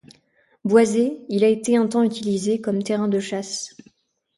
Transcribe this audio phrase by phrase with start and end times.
[0.65, 3.75] Boisé, il a été un temps utilisé comme terrain de chasse.